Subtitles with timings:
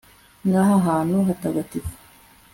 [0.49, 1.93] n'aha hantu hatagatifu